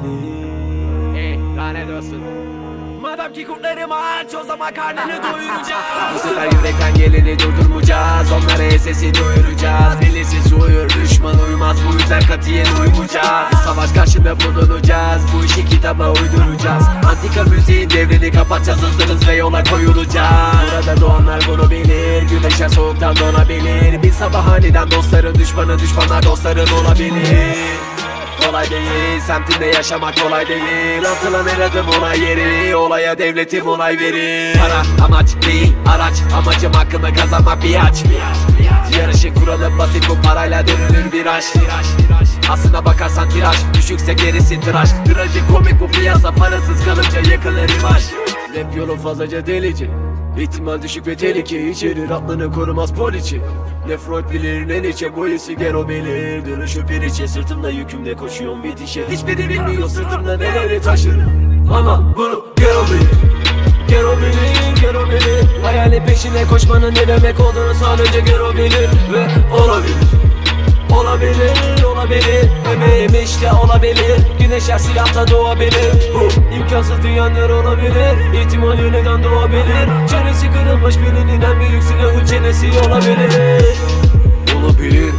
[0.00, 1.16] olabilir.
[1.16, 2.22] Ey lanet olsun.
[3.02, 5.84] Madem ki kurtlarım aç o zaman karnını doyuracağız.
[6.14, 8.32] Bu sefer yürekten geleni durdurmayacağız.
[8.32, 10.00] Onlara sesi doyuracağız.
[10.00, 11.76] Birisi uyur düşman uyumaz.
[11.88, 13.52] Bu yüzden katiyen uymayacağız.
[13.52, 15.22] Bu savaş karşında bulunacağız.
[15.34, 16.84] Bu işi kitaba uyduracağız.
[17.06, 18.82] Antika müziğin devrini kapatacağız.
[18.82, 20.70] Hızlınız ve yola koyulacağız.
[20.76, 24.02] Burada doğanlar bunu bilir Güneşler soğuktan donabilir.
[24.02, 27.56] Bir sabah aniden dostların düşmanı düşmanlar dostların olabilir
[28.46, 31.10] Kolay değil, semtinde yaşamak kolay değil.
[31.10, 32.76] Atılan her adım olay yeri.
[32.76, 36.14] Olaya devletim onay verir Para amaç değil araç.
[36.36, 38.04] Amacım hakkını kazanmak bir aç.
[38.98, 41.44] Yarışın kuralı basit bu parayla dönülür viraj.
[42.50, 44.88] Aslına bakarsan tiraj Düşükse gerisi tıraş.
[44.90, 48.02] Trajik komik bu piyasa Parasız kalınca yakılır imaj.
[48.56, 49.90] Rap yolu fazlaca delici
[50.38, 53.40] İhtimal düşük ve tehlike içerir aklını korumaz poliçi.
[53.88, 56.46] Ne Freud bilir ne bu hissi Gero bilir.
[56.46, 62.84] Dönüşü bir içe sırtımda yükümle koşuyorum bitişe Hiçbiri bilmiyor sırtımda neleri taşırım Ama bunu Gero
[62.86, 63.10] bilir.
[63.88, 65.62] Gero bilir, Gero bilir.
[65.62, 70.23] Hayalin peşine koşmanın ne demek olduğunu sadece Gero bilir Ve olabilir
[71.00, 72.50] Olabilir, olabilir.
[72.74, 74.20] Emeğim işte olabilir.
[74.38, 76.12] Güneşler siyahta doğabilir.
[76.14, 78.34] Bu imkansız dünyalar olabilir.
[78.34, 80.08] İhtimal yeniden doğabilir?
[80.10, 83.64] Çenesi kırılmış birinin en büyük silahı çenesi olabilir.
[84.56, 85.12] Olabilir,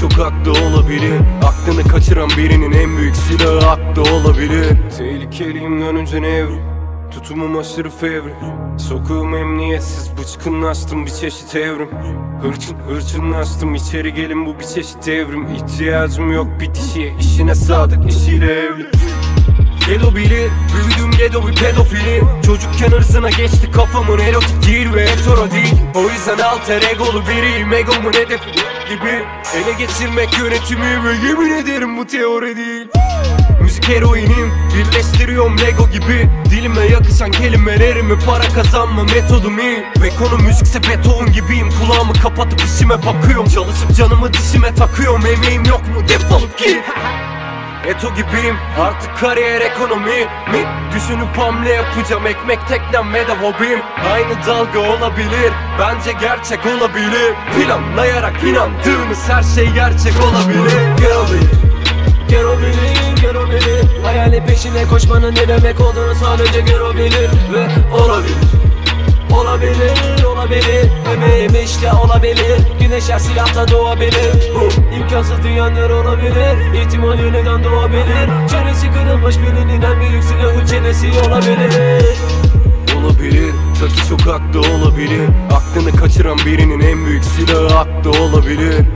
[0.00, 1.20] çok haklı olabilir.
[1.44, 4.76] Aklını kaçıran birinin en büyük silahı aklı olabilir.
[4.98, 6.75] Tehlikeliyim dönünce nevrim
[7.10, 8.34] Tutumum aşırı fevri.
[8.88, 11.90] Sokağım emniyetsiz bıçkınlaştım bir çeşit evrim.
[12.42, 15.46] Hırçın hırçınlaştım içeri gelin bu bir çeşit devrim.
[15.54, 18.86] İhtiyacım yok bitişiye işine sadık işiyle evli.
[19.86, 22.22] Gedo bilir, büyüdüm gedo bir pedofili.
[22.46, 25.74] Çocukken hırsına geçti kafamın erotik değil ve hetero değil.
[25.94, 28.50] O yüzden alter egolu biriyim egomun hedefi
[28.88, 29.24] gibi.
[29.56, 32.88] Ele geçirmek yönetimi ve yemin ederim bu teori değil
[33.66, 36.30] Müzik heroinim Birleştiriyorum Lego gibi.
[36.50, 39.84] Dilime yakışan kelimelerimi para kazanma metodum iyi.
[40.02, 41.68] Ve konu müzikse beton gibiyim.
[41.70, 43.48] Kulağımı kapatıp işime bakıyorum.
[43.48, 45.26] Çalışıp canımı dişime takıyorum.
[45.26, 46.08] Emeğim yok mu?
[46.08, 46.84] Defolup git.
[47.86, 48.56] Eto gibiyim.
[48.80, 50.20] Artık kariyer ekonomi
[50.52, 50.64] mi?
[50.94, 52.26] Düşünüp hamle yapacağım.
[52.26, 53.80] Ekmek teknem ve de hobim.
[54.12, 55.52] Aynı dalga olabilir.
[55.80, 57.34] Bence gerçek olabilir.
[57.56, 60.78] Planlayarak inandığınız her şey gerçek olabilir.
[60.98, 61.66] Gel olabilir
[62.28, 62.95] Gero bilir, Gero
[64.16, 68.36] bilir Hayalin peşine koşmanın ne demek olduğunu sadece Gero bilir Ve olabilir.
[69.30, 70.90] Olabilir, olabilir.
[71.14, 72.60] Emeğim işte olabilir.
[72.80, 74.52] Güneşler silahta doğabilir.
[74.54, 76.74] Bu imkansız dünyalar olabilir.
[76.74, 78.48] İhtimal yeniden doğabilir?
[78.50, 82.04] Çenesi kırılmış birinin en büyük silahı çenesi olabilir.
[82.98, 83.54] Olabilir.
[84.08, 85.28] Çok haklı olabilir.
[85.52, 88.95] Aklını kaçıran birinin en büyük silahı aklı olabilir